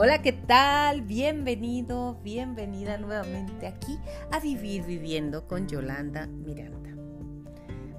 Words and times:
Hola, 0.00 0.22
¿qué 0.22 0.32
tal? 0.32 1.02
Bienvenido, 1.02 2.20
bienvenida 2.22 2.98
nuevamente 2.98 3.66
aquí 3.66 3.98
a 4.30 4.38
Vivir 4.38 4.84
Viviendo 4.84 5.48
con 5.48 5.66
Yolanda 5.66 6.28
Miranda. 6.28 6.90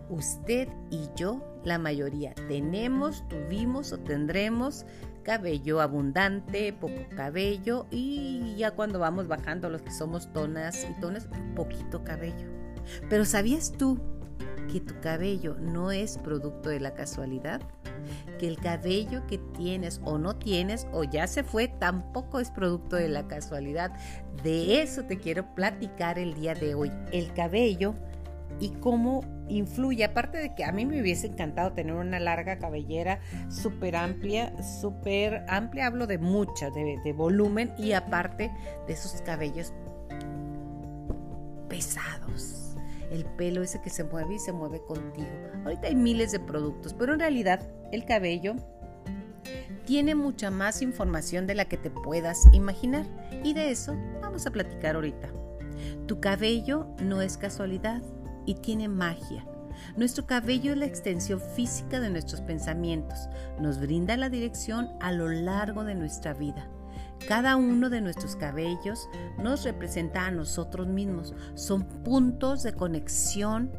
Usted 0.08 0.70
y 0.90 1.10
yo, 1.18 1.44
la 1.66 1.78
mayoría, 1.78 2.34
tenemos, 2.48 3.28
tuvimos 3.28 3.92
o 3.92 4.00
tendremos 4.00 4.86
cabello 5.24 5.82
abundante, 5.82 6.72
poco 6.72 7.02
cabello 7.18 7.86
y 7.92 8.56
ya 8.56 8.72
cuando 8.72 9.00
vamos 9.00 9.28
bajando 9.28 9.70
los 9.70 9.82
que 9.82 9.92
somos 9.92 10.32
tonas 10.32 10.88
y 10.90 11.02
tonas, 11.02 11.28
poquito 11.54 12.06
cabello. 12.06 12.48
Pero 13.10 13.26
¿sabías 13.26 13.74
tú 13.74 14.00
que 14.72 14.80
tu 14.80 14.98
cabello 15.02 15.58
no 15.60 15.92
es 15.92 16.18
producto 16.18 16.70
de 16.70 16.80
la 16.80 16.94
casualidad? 16.94 17.60
Que 18.40 18.48
el 18.48 18.58
cabello 18.58 19.26
que 19.28 19.38
tienes 19.38 20.02
o 20.04 20.18
no 20.18 20.36
tienes 20.36 20.88
o 20.92 21.04
ya 21.04 21.28
se 21.28 21.44
fue 21.44 21.68
tampoco 21.68 22.40
es 22.40 22.52
producto 22.52 22.96
de 22.96 23.10
la 23.10 23.28
casualidad. 23.28 23.92
De 24.44 24.82
eso 24.82 25.04
te 25.04 25.18
quiero 25.18 25.54
platicar 25.56 26.20
el 26.20 26.34
día 26.34 26.54
de 26.54 26.76
hoy. 26.76 26.92
El 27.12 27.34
cabello 27.34 27.96
y 28.60 28.70
cómo 28.70 29.22
influye, 29.48 30.04
aparte 30.04 30.38
de 30.38 30.54
que 30.54 30.64
a 30.64 30.72
mí 30.72 30.86
me 30.86 31.02
hubiese 31.02 31.28
encantado 31.28 31.74
tener 31.74 31.94
una 31.94 32.20
larga 32.20 32.60
cabellera 32.60 33.20
súper 33.50 33.96
amplia, 33.96 34.54
súper 34.64 35.46
amplia, 35.48 35.88
hablo 35.88 36.08
de 36.08 36.18
mucha, 36.18 36.70
de, 36.70 37.00
de, 37.04 37.14
volumen 37.14 37.74
y 37.78 37.94
aparte 37.94 38.52
de 38.88 38.94
esos 38.94 39.22
cabellos 39.22 39.74
pesados. 41.68 42.59
El 43.10 43.26
pelo 43.26 43.64
ese 43.64 43.82
que 43.82 43.90
se 43.90 44.04
mueve 44.04 44.36
y 44.36 44.40
se 44.40 44.52
mueve 44.52 44.82
contigo. 44.82 45.28
Ahorita 45.64 45.88
hay 45.88 45.96
miles 45.96 46.32
de 46.32 46.40
productos, 46.40 46.94
pero 46.94 47.14
en 47.14 47.20
realidad 47.20 47.68
el 47.92 48.06
cabello 48.06 48.56
tiene 49.86 50.14
mucha 50.14 50.52
más 50.52 50.82
información 50.82 51.48
de 51.48 51.56
la 51.56 51.66
que 51.66 51.78
te 51.78 51.90
puedas 51.90 52.48
imaginar 52.54 53.06
y 53.44 53.54
de 53.54 53.72
eso 53.72 53.98
vamos 54.22 54.46
a 54.46 54.52
platicar 54.52 54.96
ahorita. 54.96 55.30
Tu 56.06 56.20
cabello 56.20 56.88
no 57.02 57.22
es 57.22 57.38
casualidad 57.38 58.02
y 58.46 58.56
tiene 58.56 58.88
magia. 58.88 59.46
Nuestro 59.96 60.26
cabello 60.28 60.74
es 60.74 60.78
la 60.78 60.86
extensión 60.86 61.40
física 61.40 62.00
de 62.00 62.10
nuestros 62.10 62.42
pensamientos, 62.42 63.30
nos 63.60 63.80
brinda 63.80 64.18
la 64.18 64.30
dirección 64.30 64.90
a 65.00 65.12
lo 65.12 65.30
largo 65.30 65.84
de 65.84 65.96
nuestra 65.96 66.34
vida. 66.34 66.70
Cada 67.28 67.56
uno 67.56 67.90
de 67.90 68.02
nuestros 68.02 68.36
cabellos 68.36 69.10
nos 69.38 69.64
representa 69.64 70.26
a 70.26 70.32
nosotros 70.32 70.88
mismos, 70.88 71.34
son 71.56 71.84
puntos 72.04 72.64
de 72.64 72.74
conexión 72.74 73.72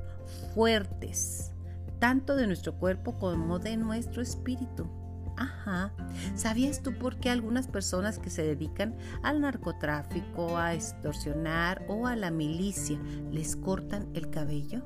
fuertes, 0.54 1.52
tanto 1.98 2.36
de 2.36 2.46
nuestro 2.46 2.74
cuerpo 2.74 3.18
como 3.18 3.58
de 3.58 3.76
nuestro 3.76 4.22
espíritu. 4.22 4.88
Ajá. 5.36 5.92
¿Sabías 6.34 6.82
tú 6.82 6.92
por 6.98 7.16
qué 7.16 7.30
algunas 7.30 7.66
personas 7.66 8.18
que 8.18 8.28
se 8.28 8.42
dedican 8.42 8.96
al 9.22 9.40
narcotráfico, 9.40 10.58
a 10.58 10.74
extorsionar 10.74 11.84
o 11.88 12.06
a 12.06 12.14
la 12.14 12.30
milicia 12.30 12.98
les 13.30 13.56
cortan 13.56 14.08
el 14.14 14.28
cabello? 14.30 14.82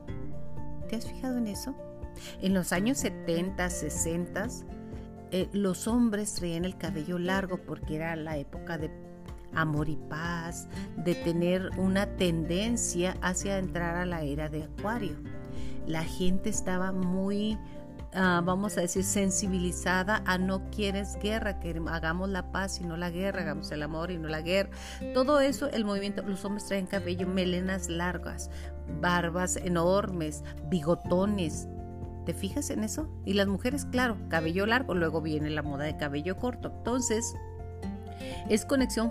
¿Te 0.88 0.96
has 0.96 1.06
fijado 1.06 1.38
en 1.38 1.48
eso? 1.48 1.74
En 2.40 2.54
los 2.54 2.72
años 2.72 2.98
70, 2.98 3.68
60, 3.68 4.46
eh, 5.34 5.48
los 5.52 5.88
hombres 5.88 6.34
traían 6.34 6.64
el 6.64 6.76
cabello 6.76 7.18
largo 7.18 7.58
porque 7.58 7.96
era 7.96 8.14
la 8.14 8.36
época 8.36 8.78
de 8.78 8.90
amor 9.52 9.88
y 9.88 9.96
paz, 9.96 10.68
de 10.96 11.14
tener 11.14 11.70
una 11.76 12.06
tendencia 12.16 13.16
hacia 13.20 13.58
entrar 13.58 13.96
a 13.96 14.06
la 14.06 14.22
era 14.22 14.48
de 14.48 14.64
Acuario. 14.64 15.16
La 15.86 16.04
gente 16.04 16.50
estaba 16.50 16.92
muy 16.92 17.58
Ah, 18.16 18.40
vamos 18.44 18.78
a 18.78 18.82
decir, 18.82 19.02
sensibilizada 19.02 20.22
a 20.24 20.38
no 20.38 20.70
quieres 20.70 21.18
guerra, 21.20 21.58
que 21.58 21.82
hagamos 21.88 22.28
la 22.28 22.52
paz 22.52 22.80
y 22.80 22.84
no 22.84 22.96
la 22.96 23.10
guerra, 23.10 23.42
hagamos 23.42 23.72
el 23.72 23.82
amor 23.82 24.12
y 24.12 24.18
no 24.18 24.28
la 24.28 24.40
guerra. 24.40 24.70
Todo 25.14 25.40
eso, 25.40 25.68
el 25.68 25.84
movimiento, 25.84 26.22
los 26.22 26.44
hombres 26.44 26.64
traen 26.66 26.86
cabello, 26.86 27.26
melenas 27.26 27.88
largas, 27.88 28.50
barbas 29.00 29.56
enormes, 29.56 30.44
bigotones. 30.68 31.66
¿Te 32.24 32.34
fijas 32.34 32.70
en 32.70 32.84
eso? 32.84 33.08
Y 33.24 33.34
las 33.34 33.46
mujeres, 33.46 33.84
claro, 33.86 34.16
cabello 34.28 34.66
largo, 34.66 34.94
luego 34.94 35.20
viene 35.20 35.50
la 35.50 35.62
moda 35.62 35.84
de 35.84 35.96
cabello 35.96 36.36
corto. 36.36 36.72
Entonces, 36.78 37.34
es 38.48 38.64
conexión 38.64 39.10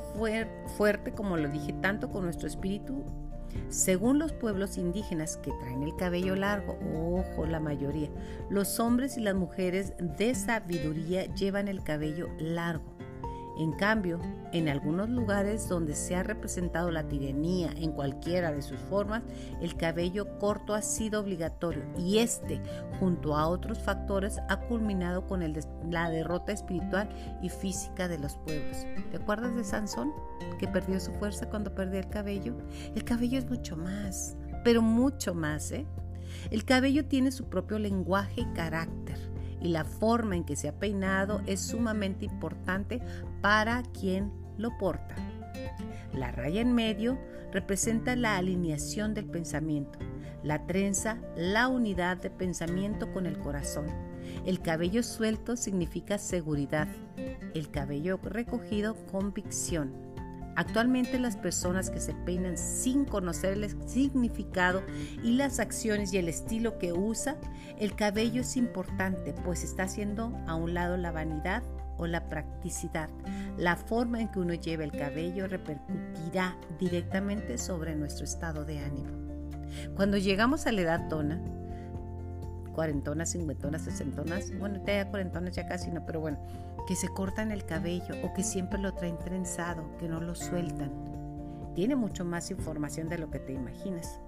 fuerte, 0.78 1.12
como 1.12 1.38
lo 1.38 1.50
dije, 1.50 1.74
tanto 1.74 2.10
con 2.10 2.24
nuestro 2.24 2.48
espíritu 2.48 3.04
según 3.70 4.20
los 4.20 4.34
pueblos 4.34 4.78
indígenas 4.78 5.38
que 5.38 5.52
traen 5.52 5.84
el 5.84 5.96
cabello 5.96 6.36
largo, 6.36 6.78
ojo 6.96 7.46
la 7.46 7.60
mayoría, 7.60 8.10
los 8.50 8.80
hombres 8.80 9.18
y 9.18 9.22
las 9.22 9.36
mujeres 9.36 9.94
de 10.00 10.36
sabiduría 10.36 11.26
llevan 11.34 11.68
el 11.68 11.84
cabello 11.84 12.30
largo. 12.40 12.98
En 13.58 13.72
cambio, 13.72 14.20
en 14.52 14.68
algunos 14.68 15.10
lugares 15.10 15.70
donde 15.70 15.94
se 15.94 16.16
ha 16.16 16.24
representado 16.24 16.90
la 16.90 17.08
tiranía 17.08 17.72
en 17.76 17.92
cualquiera 17.92 18.52
de 18.52 18.64
sus 18.64 18.80
formas, 18.80 19.22
el 19.62 19.76
cabello 19.76 20.40
corto 20.40 20.74
ha 20.74 20.82
sido 20.82 21.22
obligatorio 21.22 21.84
y 21.98 22.18
este, 22.18 22.60
junto 23.00 23.38
a 23.38 23.48
otros 23.48 23.78
factores, 23.80 24.40
ha 24.50 24.60
culminado 24.62 25.28
con 25.28 25.44
la 25.92 26.10
derrota 26.10 26.52
espiritual 26.52 27.10
y 27.44 27.50
física 27.50 28.08
de 28.08 28.18
los 28.18 28.38
pueblos. 28.38 28.88
¿Te 29.12 29.18
acuerdas 29.18 29.56
de 29.56 29.64
Sansón, 29.64 30.12
que 30.60 30.68
perdió 30.68 31.00
su 31.00 31.12
fuerza 31.14 31.48
cuando 31.48 31.76
perdió 31.76 32.00
el 32.00 32.10
cabello? 32.10 32.56
El 32.96 33.04
cabello 33.04 33.38
es 33.38 33.48
mucho 33.48 33.78
más, 33.78 34.36
pero 34.64 34.82
mucho 34.82 35.36
más, 35.36 35.72
¿eh? 35.72 35.86
El 36.50 36.66
cabello 36.66 37.06
tiene 37.06 37.32
su 37.32 37.46
propio 37.46 37.78
lenguaje 37.78 38.42
y 38.42 38.54
carácter 38.54 39.34
y 39.64 39.70
la 39.70 39.86
forma 39.86 40.36
en 40.36 40.44
que 40.44 40.56
se 40.56 40.68
ha 40.68 40.78
peinado 40.78 41.42
es 41.46 41.62
sumamente 41.62 42.26
importante 42.26 43.02
para 43.44 43.84
quien 43.84 44.32
lo 44.58 44.76
porta. 44.78 45.16
La 46.14 46.32
raya 46.32 46.62
en 46.62 46.72
medio 46.72 47.20
representa 47.52 48.16
la 48.16 48.38
alineación 48.38 49.14
del 49.14 49.26
pensamiento, 49.26 50.00
la 50.44 50.66
trenza, 50.66 51.18
la 51.36 51.68
unidad 51.68 52.16
de 52.16 52.30
pensamiento 52.30 53.12
con 53.12 53.26
el 53.26 53.38
corazón. 53.38 53.88
El 54.46 54.62
cabello 54.62 55.04
suelto 55.04 55.58
significa 55.58 56.18
seguridad, 56.20 56.88
el 57.54 57.70
cabello 57.70 58.18
recogido 58.24 58.96
convicción. 59.12 59.92
Actualmente 60.56 61.20
las 61.20 61.36
personas 61.36 61.90
que 61.90 62.00
se 62.00 62.14
peinan 62.14 62.58
sin 62.58 63.04
conocer 63.04 63.58
el 63.58 63.90
significado 63.90 64.84
y 65.22 65.34
las 65.34 65.60
acciones 65.60 66.14
y 66.14 66.18
el 66.18 66.30
estilo 66.30 66.78
que 66.78 66.94
usa, 66.94 67.36
el 67.78 67.94
cabello 67.98 68.40
es 68.40 68.56
importante, 68.56 69.34
pues 69.44 69.66
está 69.66 69.84
haciendo 69.84 70.32
a 70.48 70.56
un 70.56 70.74
lado 70.74 70.96
la 70.96 71.12
vanidad 71.12 71.62
la 72.08 72.28
practicidad. 72.30 73.10
La 73.58 73.76
forma 73.76 74.22
en 74.22 74.30
que 74.30 74.40
uno 74.40 74.54
lleva 74.54 74.84
el 74.84 74.92
cabello 74.92 75.48
repercutirá 75.48 76.58
directamente 76.80 77.58
sobre 77.58 77.96
nuestro 77.96 78.26
estado 78.26 78.66
de 78.66 78.80
ánimo. 78.80 79.12
Cuando 79.96 80.18
llegamos 80.18 80.68
a 80.68 80.72
la 80.72 80.82
edad 80.82 81.08
tona, 81.10 81.42
cuarentonas, 82.74 83.32
cincuentonas, 83.32 83.84
sesentonas, 83.84 84.58
bueno, 84.58 84.84
ya 84.86 85.10
cuarentonas 85.10 85.56
ya 85.56 85.68
casi 85.68 85.92
no, 85.92 86.06
pero 86.06 86.20
bueno, 86.20 86.40
que 86.88 86.96
se 86.96 87.08
cortan 87.08 87.52
el 87.52 87.66
cabello 87.66 88.16
o 88.24 88.34
que 88.34 88.44
siempre 88.44 88.80
lo 88.80 88.94
traen 88.94 89.18
trenzado, 89.20 89.98
que 89.98 90.08
no 90.08 90.20
lo 90.20 90.36
sueltan. 90.36 90.92
Tiene 91.76 91.96
mucho 91.96 92.26
más 92.26 92.52
información 92.52 93.10
de 93.10 93.18
lo 93.18 93.30
que 93.32 93.40
te 93.40 93.54
imaginas. 93.54 94.20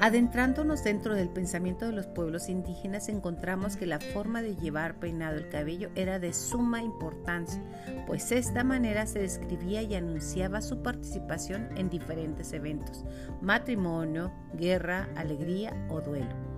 Adentrándonos 0.00 0.84
dentro 0.84 1.14
del 1.14 1.28
pensamiento 1.28 1.86
de 1.86 1.92
los 1.92 2.06
pueblos 2.06 2.48
indígenas 2.48 3.08
encontramos 3.08 3.76
que 3.76 3.86
la 3.86 3.98
forma 3.98 4.42
de 4.42 4.54
llevar 4.54 5.00
peinado 5.00 5.36
el 5.36 5.48
cabello 5.48 5.90
era 5.96 6.20
de 6.20 6.32
suma 6.32 6.82
importancia, 6.82 7.60
pues 8.06 8.30
esta 8.30 8.62
manera 8.62 9.06
se 9.06 9.18
describía 9.18 9.82
y 9.82 9.96
anunciaba 9.96 10.62
su 10.62 10.82
participación 10.84 11.68
en 11.76 11.90
diferentes 11.90 12.52
eventos, 12.52 13.04
matrimonio, 13.40 14.32
guerra, 14.54 15.08
alegría 15.16 15.74
o 15.88 16.00
duelo. 16.00 16.48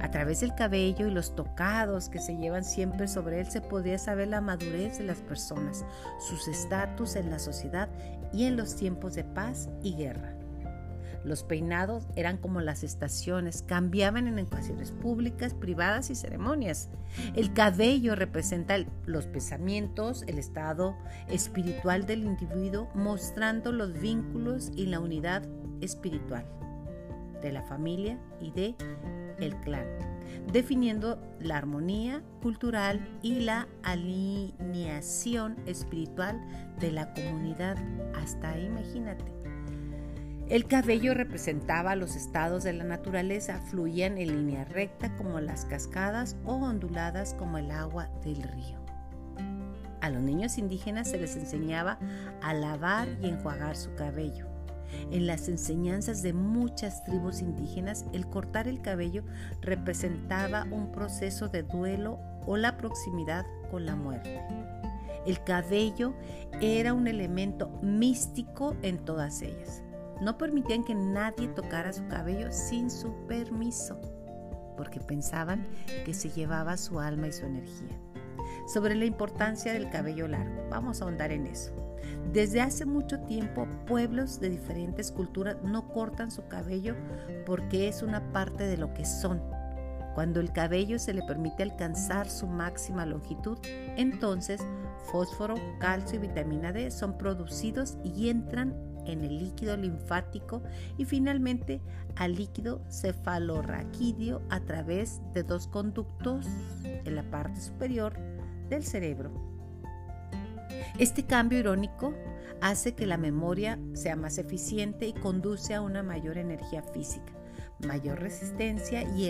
A 0.00 0.10
través 0.10 0.40
del 0.40 0.54
cabello 0.54 1.06
y 1.06 1.10
los 1.10 1.34
tocados 1.34 2.08
que 2.08 2.20
se 2.20 2.36
llevan 2.36 2.64
siempre 2.64 3.06
sobre 3.08 3.40
él 3.40 3.50
se 3.50 3.60
podía 3.60 3.98
saber 3.98 4.28
la 4.28 4.40
madurez 4.40 4.98
de 4.98 5.04
las 5.04 5.18
personas, 5.18 5.84
sus 6.18 6.48
estatus 6.48 7.16
en 7.16 7.30
la 7.30 7.38
sociedad 7.38 7.88
y 8.32 8.44
en 8.44 8.56
los 8.56 8.76
tiempos 8.76 9.14
de 9.14 9.24
paz 9.24 9.68
y 9.82 9.94
guerra. 9.94 10.41
Los 11.24 11.44
peinados 11.44 12.08
eran 12.16 12.36
como 12.36 12.60
las 12.60 12.82
estaciones, 12.82 13.62
cambiaban 13.62 14.26
en 14.26 14.38
ocasiones 14.38 14.90
públicas, 14.90 15.54
privadas 15.54 16.10
y 16.10 16.14
ceremonias. 16.14 16.90
El 17.34 17.52
cabello 17.52 18.16
representa 18.16 18.76
los 19.06 19.26
pensamientos, 19.26 20.24
el 20.26 20.38
estado 20.38 20.96
espiritual 21.28 22.06
del 22.06 22.24
individuo, 22.24 22.88
mostrando 22.94 23.70
los 23.72 23.92
vínculos 24.00 24.72
y 24.74 24.86
la 24.86 25.00
unidad 25.00 25.42
espiritual 25.80 26.44
de 27.40 27.52
la 27.52 27.62
familia 27.62 28.18
y 28.40 28.50
de 28.52 28.74
el 29.38 29.56
clan, 29.60 29.86
definiendo 30.52 31.20
la 31.40 31.56
armonía 31.56 32.22
cultural 32.40 33.18
y 33.22 33.40
la 33.40 33.68
alineación 33.82 35.56
espiritual 35.66 36.40
de 36.78 36.92
la 36.92 37.12
comunidad. 37.12 37.76
Hasta 38.14 38.50
ahí, 38.50 38.66
imagínate. 38.66 39.41
El 40.52 40.66
cabello 40.66 41.14
representaba 41.14 41.96
los 41.96 42.14
estados 42.14 42.62
de 42.62 42.74
la 42.74 42.84
naturaleza, 42.84 43.58
fluían 43.70 44.18
en 44.18 44.36
línea 44.36 44.66
recta 44.66 45.16
como 45.16 45.40
las 45.40 45.64
cascadas 45.64 46.36
o 46.44 46.56
onduladas 46.56 47.32
como 47.32 47.56
el 47.56 47.70
agua 47.70 48.10
del 48.22 48.42
río. 48.42 48.78
A 50.02 50.10
los 50.10 50.20
niños 50.20 50.58
indígenas 50.58 51.08
se 51.08 51.16
les 51.16 51.36
enseñaba 51.36 51.98
a 52.42 52.52
lavar 52.52 53.08
y 53.22 53.28
enjuagar 53.28 53.78
su 53.78 53.94
cabello. 53.94 54.46
En 55.10 55.26
las 55.26 55.48
enseñanzas 55.48 56.20
de 56.20 56.34
muchas 56.34 57.02
tribus 57.04 57.40
indígenas, 57.40 58.04
el 58.12 58.26
cortar 58.26 58.68
el 58.68 58.82
cabello 58.82 59.24
representaba 59.62 60.66
un 60.70 60.92
proceso 60.92 61.48
de 61.48 61.62
duelo 61.62 62.20
o 62.46 62.58
la 62.58 62.76
proximidad 62.76 63.46
con 63.70 63.86
la 63.86 63.96
muerte. 63.96 64.38
El 65.26 65.42
cabello 65.44 66.12
era 66.60 66.92
un 66.92 67.08
elemento 67.08 67.70
místico 67.80 68.76
en 68.82 68.98
todas 68.98 69.40
ellas. 69.40 69.82
No 70.22 70.38
permitían 70.38 70.84
que 70.84 70.94
nadie 70.94 71.48
tocara 71.48 71.92
su 71.92 72.06
cabello 72.06 72.52
sin 72.52 72.90
su 72.92 73.12
permiso, 73.26 74.00
porque 74.76 75.00
pensaban 75.00 75.66
que 76.04 76.14
se 76.14 76.30
llevaba 76.30 76.76
su 76.76 77.00
alma 77.00 77.26
y 77.26 77.32
su 77.32 77.44
energía. 77.44 77.98
Sobre 78.72 78.94
la 78.94 79.04
importancia 79.04 79.72
del 79.72 79.90
cabello 79.90 80.28
largo, 80.28 80.62
vamos 80.70 81.00
a 81.00 81.06
ahondar 81.06 81.32
en 81.32 81.48
eso. 81.48 81.74
Desde 82.32 82.60
hace 82.60 82.86
mucho 82.86 83.18
tiempo, 83.22 83.66
pueblos 83.88 84.38
de 84.38 84.50
diferentes 84.50 85.10
culturas 85.10 85.56
no 85.64 85.88
cortan 85.88 86.30
su 86.30 86.46
cabello 86.46 86.94
porque 87.44 87.88
es 87.88 88.04
una 88.04 88.32
parte 88.32 88.68
de 88.68 88.76
lo 88.76 88.94
que 88.94 89.04
son. 89.04 89.42
Cuando 90.14 90.38
el 90.38 90.52
cabello 90.52 91.00
se 91.00 91.14
le 91.14 91.22
permite 91.22 91.64
alcanzar 91.64 92.30
su 92.30 92.46
máxima 92.46 93.06
longitud, 93.06 93.58
entonces 93.96 94.60
fósforo, 95.10 95.56
calcio 95.80 96.16
y 96.16 96.28
vitamina 96.28 96.70
D 96.70 96.92
son 96.92 97.18
producidos 97.18 97.98
y 98.04 98.28
entran 98.28 98.91
en 99.06 99.22
el 99.22 99.38
líquido 99.38 99.76
linfático 99.76 100.62
y 100.96 101.04
finalmente 101.04 101.80
al 102.16 102.34
líquido 102.34 102.82
cefalorraquídeo 102.90 104.42
a 104.50 104.60
través 104.60 105.20
de 105.34 105.42
dos 105.42 105.66
conductos 105.66 106.46
en 106.84 107.16
la 107.16 107.22
parte 107.24 107.60
superior 107.60 108.14
del 108.68 108.84
cerebro. 108.84 109.30
Este 110.98 111.24
cambio 111.24 111.58
irónico 111.58 112.14
hace 112.60 112.94
que 112.94 113.06
la 113.06 113.16
memoria 113.16 113.78
sea 113.94 114.16
más 114.16 114.38
eficiente 114.38 115.06
y 115.06 115.12
conduce 115.12 115.74
a 115.74 115.80
una 115.80 116.02
mayor 116.02 116.38
energía 116.38 116.82
física, 116.82 117.32
mayor 117.86 118.20
resistencia 118.20 119.02
y 119.16 119.28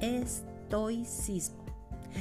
estoicismo. 0.00 1.64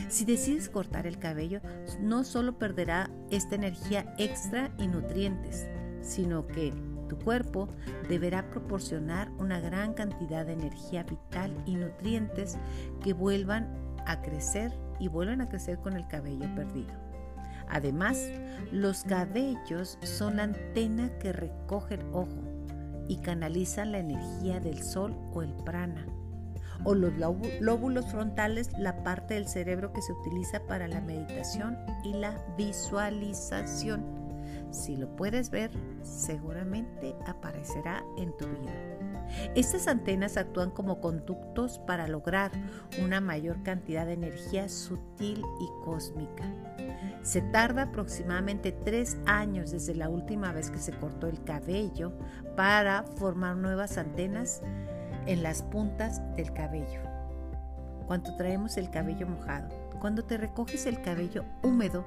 Si 0.10 0.26
decides 0.26 0.70
cortar 0.70 1.06
el 1.06 1.20
cabello, 1.20 1.62
no 2.00 2.24
solo 2.24 2.58
perderá 2.58 3.12
esta 3.30 3.56
energía 3.56 4.16
extra 4.18 4.72
y 4.80 4.88
nutrientes, 4.88 5.68
sino 6.02 6.48
que 6.48 6.74
tu 7.14 7.24
cuerpo 7.24 7.70
deberá 8.10 8.50
proporcionar 8.50 9.30
una 9.38 9.60
gran 9.60 9.94
cantidad 9.94 10.46
de 10.46 10.54
energía 10.54 11.04
vital 11.04 11.56
y 11.66 11.76
nutrientes 11.76 12.58
que 13.04 13.14
vuelvan 13.14 13.68
a 14.06 14.22
crecer 14.22 14.74
y 15.00 15.08
vuelvan 15.08 15.42
a 15.42 15.50
crecer 15.50 15.78
con 15.78 15.94
el 15.94 16.08
cabello 16.08 16.54
perdido. 16.56 16.94
Además, 17.70 18.30
los 18.72 19.04
cabellos 19.04 19.98
son 20.02 20.38
la 20.38 20.44
antena 20.44 21.10
que 21.20 21.34
recoge 21.34 21.96
el 21.96 22.06
ojo 22.12 22.42
y 23.08 23.18
canalizan 23.18 23.92
la 23.92 24.00
energía 24.00 24.60
del 24.60 24.82
sol 24.82 25.16
o 25.34 25.42
el 25.42 25.54
prana 25.54 26.06
o 26.86 26.96
los 26.96 27.14
lóbulos 27.62 28.08
frontales, 28.08 28.70
la 28.78 29.04
parte 29.04 29.36
del 29.36 29.48
cerebro 29.48 29.94
que 29.94 30.02
se 30.02 30.12
utiliza 30.12 30.60
para 30.68 30.88
la 30.88 31.00
meditación 31.00 31.78
y 32.04 32.14
la 32.14 32.44
visualización. 32.58 34.23
Si 34.74 34.98
lo 34.98 35.16
puedes 35.16 35.52
ver, 35.52 35.70
seguramente 36.02 37.16
aparecerá 37.28 38.04
en 38.18 38.36
tu 38.36 38.48
vida. 38.48 38.74
Estas 39.56 39.88
antenas 39.88 40.36
actúan 40.36 40.72
como 40.72 41.00
conductos 41.00 41.78
para 41.80 42.08
lograr 42.08 42.52
una 43.02 43.22
mayor 43.22 43.62
cantidad 43.62 44.06
de 44.08 44.14
energía 44.14 44.68
sutil 44.68 45.44
y 45.62 45.86
cósmica. 45.86 46.52
Se 47.22 47.42
tarda 47.42 47.84
aproximadamente 47.84 48.72
tres 48.72 49.18
años 49.28 49.72
desde 49.72 49.94
la 49.94 50.10
última 50.10 50.52
vez 50.52 50.72
que 50.72 50.80
se 50.80 50.92
cortó 50.92 51.28
el 51.28 51.44
cabello 51.44 52.12
para 52.58 53.04
formar 53.04 53.56
nuevas 53.56 54.00
antenas 54.00 54.62
en 55.28 55.44
las 55.44 55.62
puntas 55.62 56.20
del 56.36 56.52
cabello. 56.52 57.02
Cuando 58.08 58.36
traemos 58.36 58.78
el 58.78 58.90
cabello 58.90 59.28
mojado, 59.28 59.70
cuando 60.04 60.26
te 60.26 60.36
recoges 60.36 60.86
el 60.86 61.02
cabello 61.02 61.46
húmedo, 61.64 62.06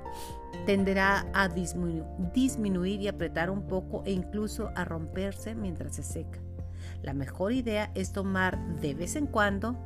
tenderá 0.67 1.27
a 1.33 1.49
disminuir 1.49 3.01
y 3.01 3.09
apretar 3.09 3.49
un 3.49 3.67
poco 3.67 4.03
e 4.05 4.13
incluso 4.13 4.71
a 4.75 4.85
romperse 4.85 5.55
mientras 5.55 5.97
se 5.97 6.03
seca. 6.03 6.39
La 7.03 7.15
mejor 7.15 7.55
idea 7.55 7.91
es 7.95 8.13
tomar 8.13 8.63
de 8.83 8.93
vez 8.93 9.17
en 9.17 9.27
cuando 9.27 9.79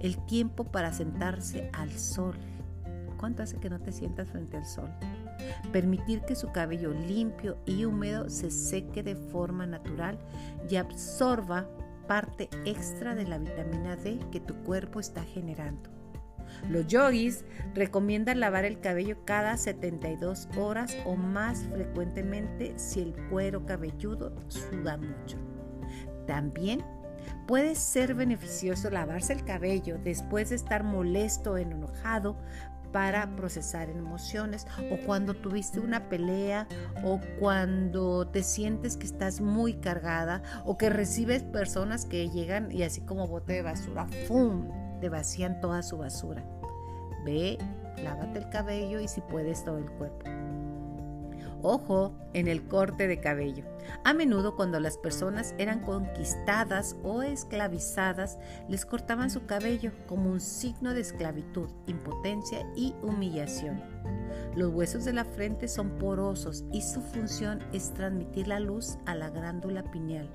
el 0.00 0.16
tiempo 0.24 0.64
para 0.64 0.94
sentarse 0.94 1.68
al 1.74 1.90
sol. 1.90 2.36
¿Cuánto 3.18 3.42
hace 3.42 3.58
que 3.58 3.68
no 3.68 3.80
te 3.80 3.92
sientas 3.92 4.30
frente 4.30 4.56
al 4.56 4.64
sol? 4.64 4.88
Permitir 5.70 6.22
que 6.22 6.36
su 6.36 6.50
cabello 6.52 6.94
limpio 6.94 7.58
y 7.66 7.84
húmedo 7.84 8.30
se 8.30 8.50
seque 8.50 9.02
de 9.02 9.14
forma 9.14 9.66
natural 9.66 10.18
y 10.70 10.76
absorba 10.76 11.68
parte 12.06 12.48
extra 12.64 13.14
de 13.14 13.26
la 13.26 13.36
vitamina 13.36 13.94
D 13.96 14.20
que 14.32 14.40
tu 14.40 14.54
cuerpo 14.62 15.00
está 15.00 15.22
generando. 15.22 15.97
Los 16.68 16.86
yogis 16.86 17.44
recomiendan 17.74 18.40
lavar 18.40 18.64
el 18.64 18.80
cabello 18.80 19.24
cada 19.24 19.56
72 19.56 20.48
horas 20.56 20.96
o 21.04 21.16
más 21.16 21.66
frecuentemente 21.72 22.74
si 22.76 23.00
el 23.00 23.14
cuero 23.28 23.64
cabelludo 23.66 24.34
suda 24.48 24.96
mucho. 24.96 25.38
También 26.26 26.84
puede 27.46 27.74
ser 27.74 28.14
beneficioso 28.14 28.90
lavarse 28.90 29.32
el 29.32 29.44
cabello 29.44 29.98
después 30.02 30.50
de 30.50 30.56
estar 30.56 30.84
molesto 30.84 31.52
o 31.52 31.56
enojado 31.56 32.36
para 32.92 33.36
procesar 33.36 33.90
emociones 33.90 34.66
o 34.90 34.96
cuando 35.04 35.34
tuviste 35.34 35.80
una 35.80 36.08
pelea 36.08 36.66
o 37.04 37.20
cuando 37.38 38.28
te 38.28 38.42
sientes 38.42 38.96
que 38.96 39.06
estás 39.06 39.40
muy 39.40 39.74
cargada 39.74 40.42
o 40.64 40.78
que 40.78 40.90
recibes 40.90 41.42
personas 41.42 42.06
que 42.06 42.28
llegan 42.30 42.72
y 42.72 42.82
así 42.82 43.00
como 43.02 43.26
bote 43.26 43.54
de 43.54 43.62
basura, 43.62 44.06
¡fum! 44.26 44.87
Te 45.00 45.08
vacían 45.08 45.60
toda 45.60 45.82
su 45.82 45.98
basura. 45.98 46.44
Ve, 47.24 47.58
lávate 48.02 48.38
el 48.38 48.48
cabello 48.48 49.00
y 49.00 49.08
si 49.08 49.20
puedes 49.20 49.64
todo 49.64 49.78
el 49.78 49.90
cuerpo. 49.92 50.24
Ojo 51.62 52.14
en 52.34 52.46
el 52.46 52.68
corte 52.68 53.08
de 53.08 53.20
cabello. 53.20 53.64
A 54.04 54.14
menudo 54.14 54.54
cuando 54.54 54.78
las 54.78 54.96
personas 54.96 55.54
eran 55.58 55.80
conquistadas 55.80 56.94
o 57.02 57.22
esclavizadas, 57.22 58.38
les 58.68 58.86
cortaban 58.86 59.30
su 59.30 59.44
cabello 59.46 59.90
como 60.06 60.30
un 60.30 60.40
signo 60.40 60.94
de 60.94 61.00
esclavitud, 61.00 61.68
impotencia 61.86 62.64
y 62.76 62.94
humillación. 63.02 63.82
Los 64.54 64.72
huesos 64.72 65.04
de 65.04 65.12
la 65.12 65.24
frente 65.24 65.68
son 65.68 65.98
porosos 65.98 66.64
y 66.72 66.82
su 66.82 67.00
función 67.00 67.60
es 67.72 67.92
transmitir 67.92 68.48
la 68.48 68.60
luz 68.60 68.98
a 69.06 69.14
la 69.14 69.30
glándula 69.30 69.82
pineal, 69.90 70.30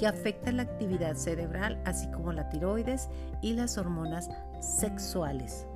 que 0.00 0.06
afecta 0.06 0.50
la 0.50 0.62
actividad 0.62 1.14
cerebral 1.14 1.78
así 1.84 2.10
como 2.10 2.32
la 2.32 2.48
tiroides 2.48 3.10
y 3.42 3.52
las 3.52 3.76
hormonas 3.76 4.30
sexuales. 4.58 5.66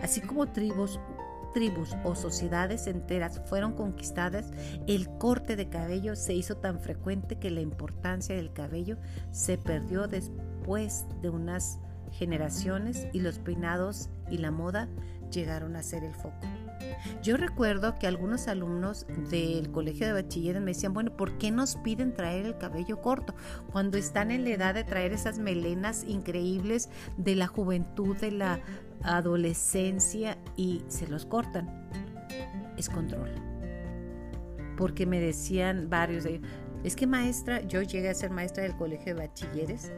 Así 0.00 0.20
como 0.20 0.46
tribus 0.46 1.00
tribus 1.52 1.96
o 2.04 2.14
sociedades 2.14 2.86
enteras 2.86 3.40
fueron 3.46 3.72
conquistadas, 3.72 4.52
el 4.86 5.08
corte 5.18 5.56
de 5.56 5.68
cabello 5.68 6.14
se 6.14 6.34
hizo 6.34 6.58
tan 6.58 6.78
frecuente 6.78 7.36
que 7.40 7.50
la 7.50 7.62
importancia 7.62 8.36
del 8.36 8.52
cabello 8.52 8.96
se 9.32 9.58
perdió 9.58 10.06
después 10.06 11.06
de 11.20 11.30
unas 11.30 11.80
generaciones 12.12 13.08
y 13.12 13.20
los 13.20 13.40
peinados 13.40 14.08
y 14.30 14.38
la 14.38 14.52
moda 14.52 14.88
llegaron 15.30 15.76
a 15.76 15.82
ser 15.82 16.04
el 16.04 16.14
foco. 16.14 16.36
Yo 17.22 17.36
recuerdo 17.36 17.98
que 17.98 18.06
algunos 18.06 18.48
alumnos 18.48 19.06
del 19.30 19.70
colegio 19.70 20.06
de 20.06 20.12
bachilleres 20.12 20.62
me 20.62 20.72
decían, 20.72 20.94
bueno, 20.94 21.16
¿por 21.16 21.38
qué 21.38 21.50
nos 21.50 21.76
piden 21.76 22.14
traer 22.14 22.46
el 22.46 22.58
cabello 22.58 23.00
corto 23.00 23.34
cuando 23.72 23.98
están 23.98 24.30
en 24.30 24.44
la 24.44 24.50
edad 24.50 24.74
de 24.74 24.84
traer 24.84 25.12
esas 25.12 25.38
melenas 25.38 26.04
increíbles 26.04 26.88
de 27.16 27.34
la 27.34 27.46
juventud, 27.46 28.16
de 28.16 28.30
la 28.30 28.60
adolescencia 29.02 30.38
y 30.56 30.82
se 30.88 31.06
los 31.06 31.26
cortan. 31.26 31.88
Es 32.76 32.88
control. 32.88 33.30
Porque 34.76 35.06
me 35.06 35.20
decían 35.20 35.88
varios 35.88 36.24
de 36.24 36.36
ellos, 36.36 36.48
es 36.84 36.94
que 36.94 37.06
maestra, 37.06 37.62
yo 37.62 37.82
llegué 37.82 38.10
a 38.10 38.14
ser 38.14 38.30
maestra 38.30 38.62
del 38.62 38.76
colegio 38.76 39.14
de 39.14 39.26
bachilleres, 39.26 39.90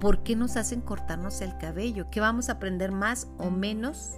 ¿por 0.00 0.22
qué 0.22 0.36
nos 0.36 0.56
hacen 0.56 0.80
cortarnos 0.80 1.40
el 1.40 1.56
cabello? 1.58 2.10
¿Qué 2.10 2.20
vamos 2.20 2.48
a 2.48 2.52
aprender 2.52 2.92
más 2.92 3.28
o 3.38 3.50
menos 3.50 4.14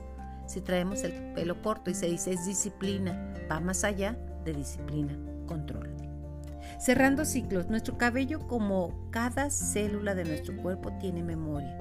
si 0.47 0.61
traemos 0.61 1.03
el 1.05 1.33
pelo 1.35 1.63
corto? 1.63 1.91
Y 1.91 1.95
se 1.95 2.07
dice, 2.07 2.33
es 2.33 2.47
disciplina, 2.47 3.35
va 3.51 3.61
más 3.61 3.85
allá 3.85 4.19
de 4.45 4.53
disciplina, 4.55 5.17
control. 5.47 5.95
Cerrando 6.79 7.25
ciclos, 7.25 7.69
nuestro 7.69 7.99
cabello 7.99 8.47
como 8.47 9.11
cada 9.11 9.51
célula 9.51 10.15
de 10.15 10.25
nuestro 10.25 10.57
cuerpo 10.57 10.93
tiene 11.01 11.23
memoria. 11.23 11.77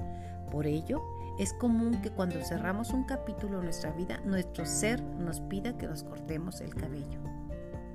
Por 0.50 0.66
ello, 0.66 1.02
es 1.38 1.52
común 1.52 2.00
que 2.02 2.10
cuando 2.10 2.42
cerramos 2.44 2.90
un 2.90 3.04
capítulo 3.04 3.58
en 3.58 3.64
nuestra 3.64 3.92
vida, 3.92 4.20
nuestro 4.24 4.66
ser 4.66 5.00
nos 5.02 5.40
pida 5.40 5.76
que 5.78 5.86
nos 5.86 6.02
cortemos 6.02 6.60
el 6.60 6.74
cabello. 6.74 7.20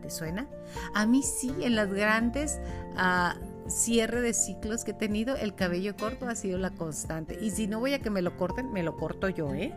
¿Te 0.02 0.10
suena? 0.10 0.48
A 0.94 1.06
mí 1.06 1.24
sí, 1.24 1.54
en 1.62 1.76
las 1.76 1.90
grandes 1.92 2.60
uh, 2.96 3.38
cierre 3.68 4.22
de 4.22 4.34
ciclos 4.34 4.84
que 4.84 4.92
he 4.92 4.96
tenido, 4.96 5.36
el 5.36 5.56
cabello 5.56 5.96
corto 5.96 6.28
ha 6.28 6.36
sido 6.36 6.58
la 6.58 6.72
constante. 6.72 7.38
Y 7.42 7.52
si 7.52 7.68
no 7.68 7.80
voy 7.80 7.94
a 7.94 8.00
que 8.00 8.10
me 8.10 8.22
lo 8.22 8.38
corten, 8.38 8.72
me 8.72 8.84
lo 8.84 8.98
corto 8.98 9.30
yo, 9.30 9.54
¿eh? 9.54 9.74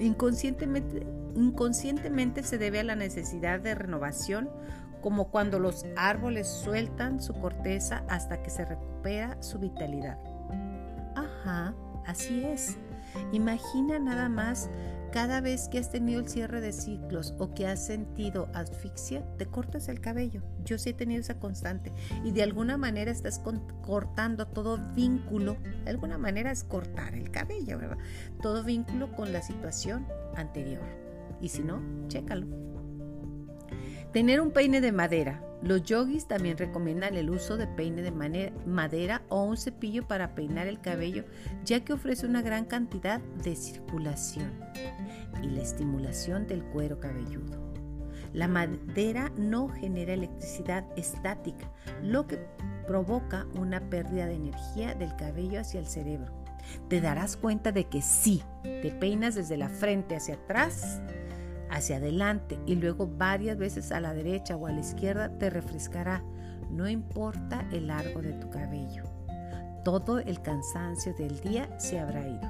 Inconscientemente, 0.00 1.06
inconscientemente 1.34 2.42
se 2.42 2.58
debe 2.58 2.80
a 2.80 2.84
la 2.84 2.96
necesidad 2.96 3.60
de 3.60 3.74
renovación, 3.74 4.48
como 5.00 5.30
cuando 5.30 5.58
los 5.58 5.86
árboles 5.96 6.48
sueltan 6.48 7.20
su 7.20 7.34
corteza 7.34 8.04
hasta 8.08 8.42
que 8.42 8.50
se 8.50 8.64
recupera 8.64 9.40
su 9.42 9.58
vitalidad. 9.58 10.18
Ajá, 11.14 11.74
así 12.06 12.44
es. 12.44 12.78
Imagina 13.32 13.98
nada 13.98 14.28
más 14.28 14.70
cada 15.12 15.40
vez 15.40 15.68
que 15.68 15.78
has 15.78 15.90
tenido 15.90 16.20
el 16.20 16.28
cierre 16.28 16.60
de 16.60 16.72
ciclos 16.72 17.34
o 17.38 17.54
que 17.54 17.66
has 17.66 17.84
sentido 17.84 18.48
asfixia, 18.54 19.24
te 19.36 19.46
cortas 19.46 19.88
el 19.88 20.00
cabello. 20.00 20.42
Yo 20.64 20.78
sí 20.78 20.90
he 20.90 20.94
tenido 20.94 21.20
esa 21.20 21.38
constante 21.38 21.92
y 22.24 22.32
de 22.32 22.42
alguna 22.42 22.76
manera 22.76 23.10
estás 23.10 23.40
cortando 23.82 24.46
todo 24.46 24.78
vínculo. 24.94 25.56
De 25.84 25.90
alguna 25.90 26.18
manera 26.18 26.50
es 26.50 26.64
cortar 26.64 27.14
el 27.14 27.30
cabello, 27.30 27.78
¿verdad? 27.78 27.98
Todo 28.42 28.64
vínculo 28.64 29.12
con 29.12 29.32
la 29.32 29.42
situación 29.42 30.06
anterior. 30.36 30.82
Y 31.40 31.48
si 31.48 31.62
no, 31.62 31.80
chécalo. 32.08 32.77
Tener 34.12 34.40
un 34.40 34.52
peine 34.52 34.80
de 34.80 34.90
madera. 34.90 35.44
Los 35.60 35.82
yogis 35.82 36.26
también 36.26 36.56
recomiendan 36.56 37.16
el 37.16 37.28
uso 37.28 37.56
de 37.56 37.66
peine 37.66 38.00
de 38.00 38.12
madera 38.64 39.22
o 39.28 39.42
un 39.42 39.56
cepillo 39.56 40.06
para 40.06 40.34
peinar 40.34 40.66
el 40.66 40.80
cabello, 40.80 41.24
ya 41.64 41.84
que 41.84 41.92
ofrece 41.92 42.26
una 42.26 42.40
gran 42.40 42.64
cantidad 42.64 43.20
de 43.20 43.54
circulación 43.54 44.52
y 45.42 45.48
la 45.48 45.62
estimulación 45.62 46.46
del 46.46 46.62
cuero 46.64 47.00
cabelludo. 47.00 47.68
La 48.32 48.48
madera 48.48 49.30
no 49.36 49.68
genera 49.68 50.14
electricidad 50.14 50.86
estática, 50.96 51.70
lo 52.02 52.26
que 52.26 52.38
provoca 52.86 53.46
una 53.58 53.80
pérdida 53.90 54.26
de 54.26 54.34
energía 54.34 54.94
del 54.94 55.14
cabello 55.16 55.60
hacia 55.60 55.80
el 55.80 55.86
cerebro. 55.86 56.32
Te 56.88 57.00
darás 57.00 57.36
cuenta 57.36 57.72
de 57.72 57.84
que 57.84 58.00
si 58.00 58.42
te 58.62 58.90
peinas 58.90 59.34
desde 59.34 59.56
la 59.56 59.68
frente 59.68 60.16
hacia 60.16 60.34
atrás, 60.34 61.00
hacia 61.70 61.96
adelante 61.96 62.58
y 62.66 62.76
luego 62.76 63.06
varias 63.06 63.58
veces 63.58 63.92
a 63.92 64.00
la 64.00 64.14
derecha 64.14 64.56
o 64.56 64.66
a 64.66 64.72
la 64.72 64.80
izquierda 64.80 65.30
te 65.38 65.50
refrescará, 65.50 66.22
no 66.70 66.88
importa 66.88 67.66
el 67.72 67.88
largo 67.88 68.22
de 68.22 68.32
tu 68.34 68.50
cabello. 68.50 69.04
Todo 69.84 70.18
el 70.18 70.42
cansancio 70.42 71.14
del 71.14 71.40
día 71.40 71.68
se 71.78 71.98
habrá 71.98 72.26
ido. 72.26 72.48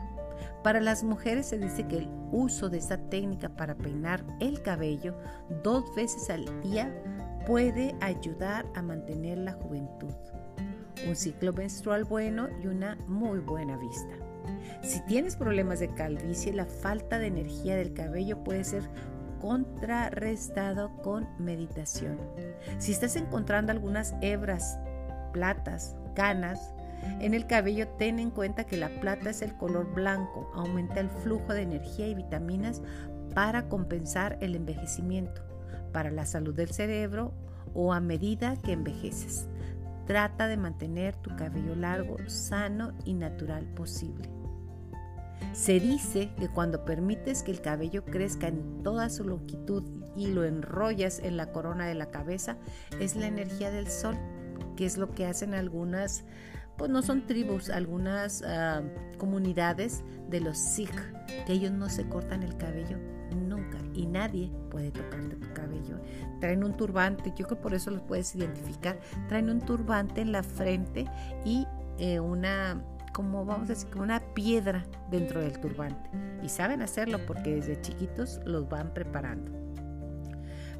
Para 0.63 0.81
las 0.81 1.05
mujeres 1.05 1.47
se 1.47 1.59
dice 1.59 1.87
que 1.87 1.99
el 1.99 2.09
uso 2.33 2.69
de 2.69 2.79
esta 2.79 2.99
técnica 2.99 3.49
para 3.49 3.77
peinar 3.77 4.25
el 4.41 4.61
cabello 4.63 5.17
dos 5.63 5.85
veces 5.95 6.29
al 6.31 6.45
día 6.63 6.93
puede 7.47 7.95
ayudar 8.01 8.67
a 8.75 8.83
mantener 8.83 9.39
la 9.39 9.53
juventud, 9.53 10.13
un 11.07 11.17
ciclo 11.17 11.53
menstrual 11.53 12.05
bueno 12.05 12.49
y 12.63 12.67
una 12.67 12.97
muy 13.07 13.39
buena 13.39 13.77
vista. 13.79 14.28
Si 14.83 15.01
tienes 15.07 15.37
problemas 15.37 15.81
de 15.81 15.89
calvicie, 15.95 16.53
la 16.53 16.67
falta 16.67 17.19
de 17.19 17.27
energía 17.27 17.77
del 17.77 17.93
cabello 17.93 18.43
puede 18.45 18.65
ser 18.65 18.83
contrarrestado 19.41 20.91
con 21.03 21.29
meditación. 21.39 22.19
Si 22.79 22.93
estás 22.93 23.17
encontrando 23.17 23.73
algunas 23.73 24.15
hebras, 24.21 24.79
platas, 25.33 25.97
canas 26.15 26.73
en 27.21 27.35
el 27.35 27.47
cabello, 27.47 27.89
ten 27.99 28.19
en 28.19 28.31
cuenta 28.31 28.65
que 28.65 28.77
la 28.77 28.89
plata 29.01 29.31
es 29.31 29.43
el 29.43 29.57
color 29.57 29.93
blanco, 29.95 30.51
aumenta 30.55 31.01
el 31.01 31.09
flujo 31.09 31.53
de 31.53 31.63
energía 31.63 32.09
y 32.09 32.15
vitaminas 32.15 32.83
para 33.35 33.69
compensar 33.69 34.37
el 34.41 34.57
envejecimiento, 34.57 35.43
para 35.93 36.11
la 36.11 36.27
salud 36.27 36.55
del 36.55 36.73
cerebro 36.73 37.33
o 37.75 37.93
a 37.93 38.01
medida 38.01 38.57
que 38.57 38.73
envejeces. 38.73 39.49
Trata 40.07 40.49
de 40.49 40.57
mantener 40.57 41.17
tu 41.17 41.35
cabello 41.37 41.75
largo, 41.75 42.17
sano 42.27 42.93
y 43.05 43.15
natural 43.15 43.67
posible. 43.75 44.38
Se 45.53 45.81
dice 45.81 46.31
que 46.39 46.49
cuando 46.49 46.85
permites 46.85 47.43
que 47.43 47.51
el 47.51 47.61
cabello 47.61 48.05
crezca 48.05 48.49
en 48.49 48.83
toda 48.83 49.11
su 49.11 49.25
longitud 49.25 49.85
y 50.17 50.29
lo 50.29 50.45
enrollas 50.45 51.21
en 51.21 51.37
la 51.37 51.53
corona 51.53 51.87
de 51.87 51.95
la 51.95 52.11
cabeza, 52.11 52.57
es 53.01 53.17
la 53.17 53.27
energía 53.27 53.71
del 53.71 53.89
sol, 53.89 54.17
que 54.77 54.87
es 54.87 54.99
lo 54.99 55.11
que 55.11 55.27
hacen 55.27 55.55
algunas, 55.55 56.25
pues 56.77 56.91
no 56.91 57.03
son 57.03 57.27
tribus, 57.27 57.71
algunas 57.71 58.43
ah, 58.43 58.83
comunidades 59.19 60.05
de 60.29 60.41
los 60.41 60.59
Sikh, 60.59 60.95
que 61.47 61.53
ellos 61.53 61.73
no 61.73 61.89
se 61.89 62.09
cortan 62.09 62.43
el 62.43 62.57
cabello 62.57 62.99
nunca 63.37 63.79
y 63.95 64.07
nadie 64.07 64.51
puede 64.71 64.91
tocarte 64.91 65.37
tu 65.37 65.53
cabello. 65.53 65.99
Traen 66.41 66.65
un 66.65 66.77
turbante, 66.77 67.31
yo 67.31 67.47
creo 67.47 67.49
que 67.49 67.57
por 67.57 67.75
eso 67.75 67.91
los 67.91 68.03
puedes 68.03 68.35
identificar. 68.35 68.99
Traen 69.29 69.51
un 69.51 69.61
turbante 69.61 70.21
en 70.21 70.33
la 70.33 70.43
frente 70.43 71.07
y 71.45 71.67
eh, 71.99 72.21
una 72.21 72.83
como 73.19 73.45
vamos 73.45 73.69
a 73.69 73.73
decir, 73.73 73.91
como 73.91 74.05
una 74.05 74.21
piedra 74.33 74.85
dentro 75.11 75.41
del 75.41 75.59
turbante. 75.59 76.09
Y 76.41 76.49
saben 76.49 76.83
hacerlo 76.83 77.19
porque 77.27 77.57
desde 77.57 77.81
chiquitos 77.81 78.41
los 78.45 78.69
van 78.69 78.95
preparando. 78.95 79.51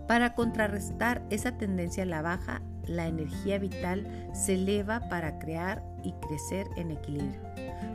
Para 0.07 0.37
contrarrestar 0.37 1.21
esa 1.31 1.59
tendencia 1.59 2.05
a 2.05 2.07
la 2.07 2.23
baja, 2.23 2.63
la 2.87 3.09
energía 3.09 3.59
vital 3.59 4.31
se 4.35 4.55
eleva 4.55 5.09
para 5.09 5.41
crear 5.41 5.83
y 6.05 6.13
crecer 6.13 6.69
en 6.77 6.93
equilibrio. 6.93 7.41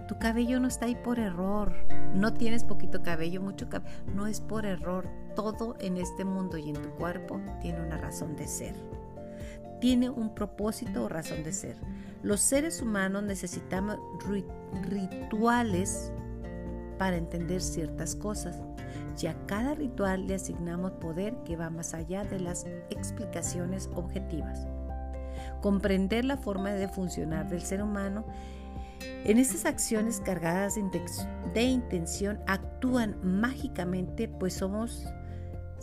Tu 0.10 0.20
cabello 0.20 0.60
no 0.60 0.68
está 0.68 0.88
ahí 0.88 0.96
por 0.96 1.20
error. 1.20 1.74
No 2.14 2.34
tienes 2.34 2.66
poquito 2.66 3.02
cabello, 3.02 3.42
mucho 3.42 3.70
cabello. 3.70 3.96
No 4.14 4.28
es 4.28 4.42
por 4.42 4.66
error. 4.66 5.08
Todo 5.38 5.78
en 5.80 5.96
este 5.96 6.26
mundo 6.26 6.58
y 6.58 6.68
en 6.68 6.82
tu 6.82 6.90
cuerpo 6.96 7.40
tiene 7.62 7.80
una 7.80 7.98
razón 7.98 8.36
de 8.36 8.46
ser 8.46 8.76
tiene 9.84 10.10
un 10.10 10.34
propósito 10.34 11.04
o 11.04 11.10
razón 11.10 11.44
de 11.44 11.52
ser. 11.52 11.76
Los 12.22 12.40
seres 12.40 12.82
humanos 12.82 13.22
necesitamos 13.24 13.98
rituales 14.90 16.14
para 16.98 17.18
entender 17.18 17.62
ciertas 17.62 18.16
cosas 18.16 18.62
y 19.22 19.28
a 19.28 19.36
cada 19.46 19.76
ritual 19.76 20.26
le 20.26 20.36
asignamos 20.36 20.94
poder 20.94 21.36
que 21.44 21.58
va 21.58 21.70
más 21.70 21.94
allá 21.94 22.24
de 22.24 22.40
las 22.40 22.66
explicaciones 22.92 23.90
objetivas. 23.94 24.66
Comprender 25.62 26.24
la 26.24 26.38
forma 26.38 26.72
de 26.72 26.88
funcionar 26.88 27.50
del 27.50 27.62
ser 27.62 27.84
humano 27.84 28.24
en 29.26 29.38
estas 29.38 29.66
acciones 29.66 30.22
cargadas 30.22 30.76
de 31.54 31.62
intención 31.62 32.40
actúan 32.48 33.18
mágicamente 33.22 34.30
pues 34.30 34.54
somos 34.54 35.06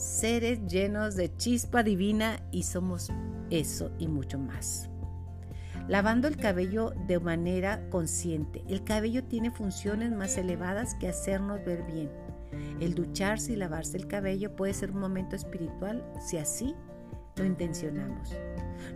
seres 0.00 0.66
llenos 0.66 1.14
de 1.14 1.36
chispa 1.36 1.82
divina 1.82 2.40
y 2.50 2.62
somos 2.62 3.12
eso 3.50 3.90
y 3.98 4.08
mucho 4.08 4.38
más. 4.38 4.88
Lavando 5.88 6.26
el 6.26 6.38
cabello 6.38 6.94
de 7.06 7.20
manera 7.20 7.86
consciente. 7.90 8.64
El 8.66 8.82
cabello 8.82 9.24
tiene 9.24 9.50
funciones 9.50 10.10
más 10.10 10.38
elevadas 10.38 10.94
que 10.94 11.08
hacernos 11.08 11.62
ver 11.66 11.82
bien. 11.82 12.10
El 12.80 12.94
ducharse 12.94 13.52
y 13.52 13.56
lavarse 13.56 13.98
el 13.98 14.06
cabello 14.06 14.56
puede 14.56 14.72
ser 14.72 14.92
un 14.92 15.00
momento 15.00 15.36
espiritual 15.36 16.02
si 16.18 16.38
así 16.38 16.74
lo 17.36 17.44
intencionamos. 17.44 18.34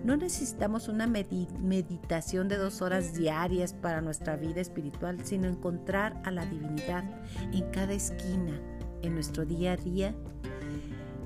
No 0.05 0.17
necesitamos 0.17 0.89
una 0.89 1.07
meditación 1.07 2.49
de 2.49 2.57
dos 2.57 2.81
horas 2.81 3.13
diarias 3.13 3.75
para 3.75 4.01
nuestra 4.01 4.37
vida 4.37 4.63
espiritual, 4.63 5.19
sino 5.25 5.49
encontrar 5.49 6.19
a 6.25 6.31
la 6.31 6.47
divinidad 6.47 7.05
en 7.53 7.71
cada 7.73 7.93
esquina, 7.93 8.59
en 9.03 9.15
nuestro 9.15 9.45
día 9.45 9.73
a 9.73 9.77
día 9.77 10.15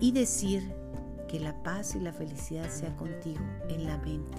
y 0.01 0.13
decir, 0.13 0.73
que 1.29 1.39
la 1.39 1.63
paz 1.63 1.95
y 1.95 2.01
la 2.01 2.13
felicidad 2.13 2.69
sea 2.71 2.97
contigo 2.97 3.41
en 3.69 3.87
la 3.87 3.99
mente. 3.99 4.39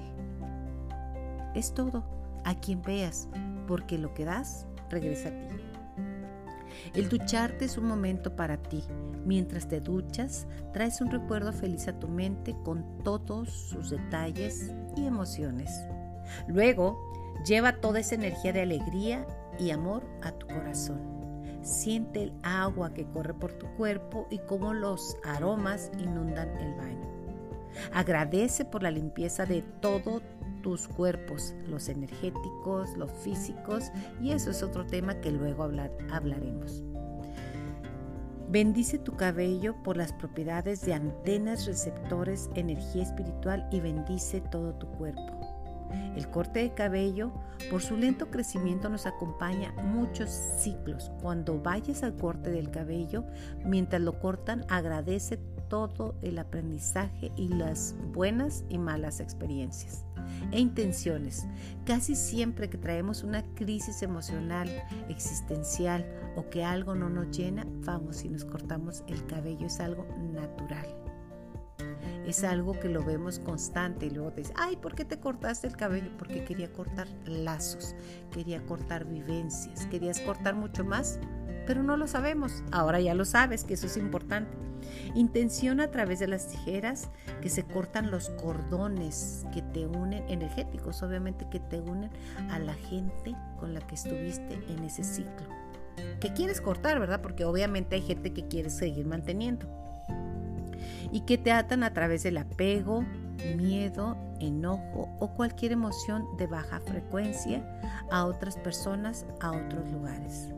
Es 1.56 1.74
todo, 1.74 2.04
a 2.44 2.60
quien 2.60 2.82
veas, 2.82 3.30
porque 3.68 3.98
lo 3.98 4.14
que 4.14 4.26
das 4.26 4.66
regresa 4.90 5.30
a 5.30 5.32
ti. 5.32 5.56
El 6.94 7.10
ducharte 7.10 7.66
es 7.66 7.78
un 7.78 7.86
momento 7.86 8.36
para 8.36 8.58
ti. 8.58 8.84
Mientras 9.26 9.68
te 9.68 9.80
duchas, 9.80 10.48
traes 10.74 11.02
un 11.02 11.12
recuerdo 11.12 11.54
feliz 11.54 11.88
a 11.88 12.00
tu 12.00 12.08
mente 12.08 12.56
con 12.64 13.04
todos 13.04 13.50
sus 13.50 13.92
detalles 13.92 14.72
y 14.96 15.06
emociones. 15.06 15.72
Luego, 16.48 16.98
lleva 17.46 17.80
toda 17.82 18.00
esa 18.00 18.16
energía 18.16 18.54
de 18.54 18.62
alegría 18.62 19.28
y 19.60 19.72
amor 19.72 20.04
a 20.24 20.32
tu 20.32 20.48
corazón. 20.48 21.00
Siente 21.62 22.24
el 22.24 22.34
agua 22.44 22.94
que 22.94 23.06
corre 23.06 23.34
por 23.34 23.54
tu 23.54 23.68
cuerpo 23.76 24.28
y 24.30 24.40
cómo 24.40 24.74
los 24.74 25.18
aromas 25.24 25.92
inundan 26.00 26.50
el 26.58 26.74
baño. 26.76 27.10
Agradece 27.94 28.66
por 28.66 28.84
la 28.84 28.92
limpieza 28.92 29.46
de 29.46 29.62
todos 29.82 30.24
tus 30.62 30.88
cuerpos, 30.88 31.54
los 31.68 31.90
energéticos, 31.90 32.96
los 32.98 33.12
físicos, 33.12 33.92
y 34.22 34.32
eso 34.32 34.52
es 34.52 34.64
otro 34.64 34.86
tema 34.86 35.22
que 35.22 35.32
luego 35.32 35.64
hablaremos. 35.64 36.84
Bendice 38.50 38.98
tu 38.98 39.16
cabello 39.16 39.76
por 39.84 39.96
las 39.96 40.12
propiedades 40.12 40.82
de 40.82 40.96
antenas 40.96 41.68
receptores, 41.68 42.50
energía 42.56 43.04
espiritual 43.04 43.68
y 43.72 43.80
bendice 43.80 44.42
todo 44.42 44.74
tu 44.74 44.88
cuerpo. 44.88 45.39
El 46.16 46.30
corte 46.30 46.60
de 46.60 46.74
cabello, 46.74 47.32
por 47.70 47.82
su 47.82 47.98
lento 47.98 48.30
crecimiento, 48.30 48.90
nos 48.90 49.06
acompaña 49.06 49.74
muchos 49.84 50.30
ciclos. 50.30 51.12
Cuando 51.22 51.60
vayas 51.62 52.04
al 52.04 52.16
corte 52.16 52.50
del 52.50 52.72
cabello, 52.72 53.26
mientras 53.64 54.02
lo 54.02 54.20
cortan, 54.20 54.66
agradece 54.70 55.40
todo 55.70 56.16
el 56.22 56.40
aprendizaje 56.40 57.32
y 57.36 57.48
las 57.48 57.96
buenas 58.14 58.66
y 58.70 58.78
malas 58.78 59.20
experiencias. 59.20 60.06
e 60.52 60.60
intenciones. 60.60 61.48
Casi 61.86 62.16
siempre 62.16 62.70
que 62.70 62.78
traemos 62.78 63.24
una 63.24 63.44
crisis 63.56 64.04
emocional, 64.04 64.70
existencial 65.10 66.06
o 66.36 66.50
que 66.50 66.64
algo 66.64 66.96
no 66.96 67.10
nos 67.10 67.36
llena, 67.36 67.66
vamos 67.84 68.24
y 68.24 68.30
nos 68.30 68.46
cortamos 68.46 69.04
el 69.08 69.26
cabello. 69.26 69.68
Es 69.68 69.80
algo 69.80 70.06
natural. 70.34 70.99
Es 72.30 72.44
algo 72.44 72.80
que 72.80 72.90
lo 72.90 73.04
vemos 73.04 73.40
constante 73.40 74.06
y 74.06 74.12
luego 74.12 74.32
te 74.32 74.42
dice, 74.42 74.54
ay, 74.56 74.76
¿por 74.76 74.94
qué 74.94 75.04
te 75.04 75.20
cortaste 75.20 75.66
el 75.66 75.76
cabello? 75.76 76.12
Porque 76.20 76.44
quería 76.44 76.72
cortar 76.72 77.08
lazos, 77.26 77.96
quería 78.32 78.64
cortar 78.68 79.06
vivencias, 79.06 79.88
querías 79.88 80.20
cortar 80.20 80.54
mucho 80.54 80.86
más, 80.86 81.20
pero 81.66 81.82
no 81.82 81.98
lo 81.98 82.06
sabemos. 82.06 82.64
Ahora 82.72 83.00
ya 83.00 83.16
lo 83.16 83.26
sabes, 83.26 83.64
que 83.64 83.74
eso 83.74 83.88
es 83.88 83.98
importante. 83.98 84.56
Intención 85.16 85.82
a 85.82 85.90
través 85.90 86.20
de 86.20 86.28
las 86.28 86.50
tijeras 86.50 87.10
que 87.42 87.50
se 87.50 87.64
cortan 87.64 88.12
los 88.12 88.30
cordones 88.30 89.48
que 89.52 89.64
te 89.64 89.88
unen, 89.88 90.24
energéticos 90.30 91.02
obviamente, 91.02 91.48
que 91.50 91.60
te 91.60 91.82
unen 91.82 92.12
a 92.52 92.60
la 92.60 92.76
gente 92.76 93.36
con 93.60 93.74
la 93.74 93.82
que 93.82 93.96
estuviste 93.96 94.54
en 94.70 94.84
ese 94.84 95.04
ciclo. 95.04 95.48
Que 96.20 96.32
quieres 96.34 96.62
cortar, 96.62 97.00
¿verdad? 97.00 97.22
Porque 97.24 97.44
obviamente 97.44 97.96
hay 97.96 98.04
gente 98.04 98.34
que 98.34 98.48
quiere 98.48 98.70
seguir 98.70 99.08
manteniendo. 99.08 99.68
Y 101.12 101.22
que 101.22 101.38
te 101.38 101.52
atan 101.52 101.84
a 101.84 101.94
través 101.94 102.24
del 102.24 102.38
apego, 102.38 103.04
miedo, 103.56 104.18
enojo 104.40 105.10
o 105.20 105.34
cualquier 105.34 105.72
emoción 105.72 106.26
de 106.38 106.48
baja 106.48 106.80
frecuencia 106.80 107.64
a 108.12 108.26
otras 108.26 108.58
personas, 108.58 109.26
a 109.42 109.52
otros 109.52 109.90
lugares 109.92 110.50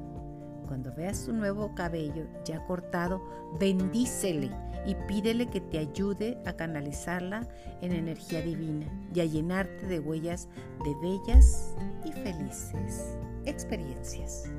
cuando 0.72 0.94
veas 0.94 1.26
tu 1.26 1.34
nuevo 1.34 1.76
cabello 1.76 2.28
ya 2.46 2.66
cortado, 2.66 3.22
bendícele 3.60 4.52
y 4.86 4.96
pídele 5.06 5.48
que 5.48 5.60
te 5.60 5.80
ayude 5.80 6.38
a 6.46 6.54
canalizarla 6.54 7.46
en 7.82 7.92
energía 7.92 8.42
divina 8.42 8.86
y 9.14 9.20
a 9.20 9.26
llenarte 9.26 9.86
de 9.86 10.00
huellas 10.00 10.48
de 10.86 10.96
bellas 11.02 11.76
y 12.06 12.14
felices 12.14 13.18
experiencias. 13.44 14.50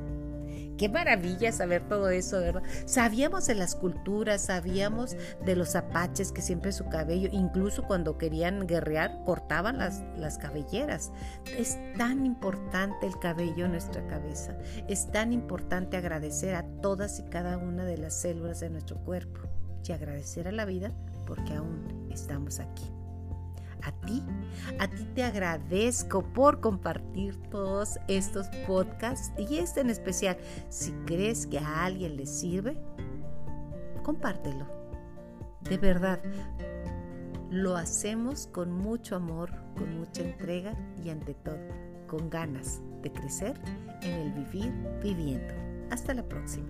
Qué 0.82 0.88
maravilla 0.88 1.52
saber 1.52 1.86
todo 1.88 2.10
eso, 2.10 2.40
¿verdad? 2.40 2.64
Sabíamos 2.86 3.46
de 3.46 3.54
las 3.54 3.76
culturas, 3.76 4.46
sabíamos 4.46 5.16
de 5.44 5.54
los 5.54 5.76
apaches 5.76 6.32
que 6.32 6.42
siempre 6.42 6.72
su 6.72 6.88
cabello, 6.88 7.28
incluso 7.30 7.84
cuando 7.84 8.18
querían 8.18 8.66
guerrear, 8.66 9.22
cortaban 9.24 9.78
las, 9.78 10.02
las 10.16 10.38
cabelleras. 10.38 11.12
Es 11.56 11.78
tan 11.96 12.26
importante 12.26 13.06
el 13.06 13.16
cabello 13.20 13.66
en 13.66 13.70
nuestra 13.70 14.04
cabeza. 14.08 14.58
Es 14.88 15.08
tan 15.12 15.32
importante 15.32 15.96
agradecer 15.96 16.56
a 16.56 16.64
todas 16.80 17.20
y 17.20 17.22
cada 17.26 17.58
una 17.58 17.84
de 17.84 17.98
las 17.98 18.20
células 18.20 18.58
de 18.58 18.70
nuestro 18.70 18.96
cuerpo 19.04 19.42
y 19.86 19.92
agradecer 19.92 20.48
a 20.48 20.52
la 20.52 20.64
vida 20.64 20.92
porque 21.28 21.54
aún 21.54 22.08
estamos 22.10 22.58
aquí 22.58 22.90
a 23.82 23.92
ti. 24.06 24.22
A 24.78 24.88
ti 24.88 25.04
te 25.14 25.22
agradezco 25.22 26.22
por 26.22 26.60
compartir 26.60 27.36
todos 27.50 27.98
estos 28.08 28.48
podcasts 28.66 29.32
y 29.38 29.58
este 29.58 29.80
en 29.80 29.90
especial. 29.90 30.36
Si 30.68 30.92
crees 31.06 31.46
que 31.46 31.58
a 31.58 31.84
alguien 31.84 32.16
le 32.16 32.26
sirve, 32.26 32.76
compártelo. 34.02 34.66
De 35.62 35.78
verdad, 35.78 36.20
lo 37.50 37.76
hacemos 37.76 38.46
con 38.46 38.72
mucho 38.72 39.14
amor, 39.14 39.50
con 39.76 39.98
mucha 39.98 40.22
entrega 40.22 40.74
y 41.02 41.10
ante 41.10 41.34
todo, 41.34 41.60
con 42.06 42.30
ganas 42.30 42.80
de 43.02 43.12
crecer 43.12 43.60
en 44.02 44.12
el 44.12 44.32
vivir 44.32 44.72
viviendo. 45.02 45.54
Hasta 45.90 46.14
la 46.14 46.26
próxima. 46.26 46.66